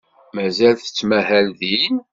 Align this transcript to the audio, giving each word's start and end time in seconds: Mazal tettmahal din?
Mazal 0.35 0.73
tettmahal 0.77 1.47
din? 1.59 1.95